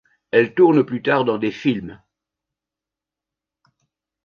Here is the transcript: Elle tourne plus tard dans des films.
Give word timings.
Elle 0.31 0.55
tourne 0.55 0.83
plus 0.83 1.03
tard 1.03 1.25
dans 1.25 1.37
des 1.37 1.51
films. 1.51 2.01